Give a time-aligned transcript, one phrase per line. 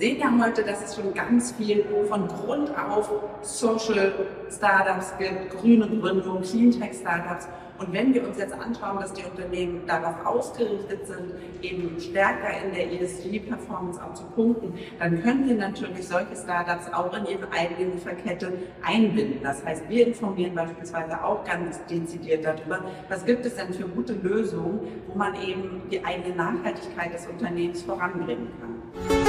[0.00, 3.10] sehen ja heute, dass es schon ganz viel von Grund auf
[3.42, 4.14] Social
[4.50, 7.46] Startups gibt, grüne Gründung, Cleantech Startups.
[7.76, 11.32] Und wenn wir uns jetzt anschauen, dass die Unternehmen darauf ausgerichtet sind,
[11.62, 17.14] eben stärker in der ESG-Performance auch zu punkten, dann können wir natürlich solche Startups auch
[17.16, 19.40] in ihre eigene Lieferkette einbinden.
[19.42, 24.14] Das heißt, wir informieren beispielsweise auch ganz dezidiert darüber, was gibt es denn für gute
[24.14, 29.19] Lösungen, wo man eben die eigene Nachhaltigkeit des Unternehmens voranbringen kann.